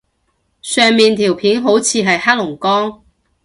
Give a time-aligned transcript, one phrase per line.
[0.63, 3.03] 上面條片好似係黑龍江